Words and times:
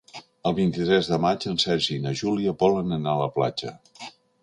El 0.51 0.55
vint-i-tres 0.59 1.09
de 1.11 1.19
maig 1.27 1.45
en 1.53 1.61
Sergi 1.65 1.99
i 1.99 2.01
na 2.09 2.17
Júlia 2.25 2.57
volen 2.65 3.01
anar 3.01 3.15
a 3.17 3.25
la 3.25 3.33
platja. 3.41 3.79